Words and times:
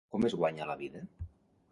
Com 0.13 0.23
es 0.29 0.35
guanya 0.39 0.67
la 0.69 0.77
vida? 0.79 1.03